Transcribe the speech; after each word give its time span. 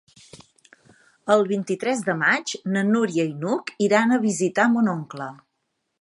El 1.33 1.43
vint-i-tres 1.51 2.01
de 2.09 2.15
maig 2.23 2.55
na 2.77 2.85
Núria 2.89 3.27
i 3.27 3.35
n'Hug 3.45 3.73
iran 3.89 4.17
a 4.17 4.21
visitar 4.25 4.69
mon 4.79 4.91
oncle. 4.99 5.29